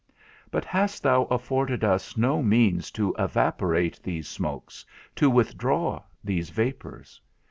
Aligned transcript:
But 0.49 0.65
hast 0.65 1.03
thou 1.03 1.25
afforded 1.25 1.83
us 1.83 2.17
no 2.17 2.41
means 2.41 2.89
to 2.93 3.13
evaporate 3.19 3.99
these 4.01 4.27
smokes, 4.27 4.83
to 5.15 5.29
withdraw 5.29 6.01
these 6.23 6.49
vapours? 6.49 7.21